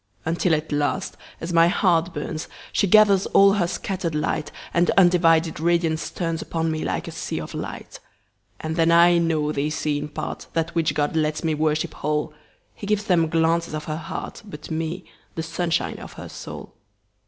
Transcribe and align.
Until 0.25 0.55
at 0.55 0.71
last, 0.71 1.15
as 1.39 1.53
my 1.53 1.67
heart 1.67 2.11
burns, 2.11 2.47
She 2.73 2.87
gathers 2.87 3.27
all 3.27 3.53
her 3.53 3.67
scatter'd 3.67 4.15
light, 4.15 4.51
And 4.73 4.89
undivided 4.97 5.59
radiance 5.59 6.09
turnsUpon 6.09 6.71
me 6.71 6.83
like 6.83 7.07
a 7.07 7.11
sea 7.11 7.39
of 7.39 7.53
light. 7.53 7.99
And 8.59 8.77
then 8.77 8.89
I 8.91 9.19
know 9.19 9.51
they 9.51 9.69
see 9.69 9.99
in 9.99 10.09
partThat 10.09 10.71
which 10.71 10.95
God 10.95 11.15
lets 11.15 11.43
me 11.43 11.53
worship 11.53 11.93
whole:He 11.93 12.87
gives 12.87 13.03
them 13.03 13.29
glances 13.29 13.75
of 13.75 13.83
her 13.83 13.95
heart, 13.97 14.41
But 14.43 14.71
me, 14.71 15.05
the 15.35 15.43
sunshine 15.43 15.99
of 15.99 16.13
her 16.13 16.29
soul. 16.29 16.73